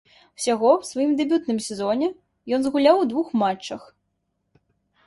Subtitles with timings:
[0.37, 2.09] Усяго ў сваім дэбютным сезоне
[2.59, 3.81] ён згуляў у двух матчах.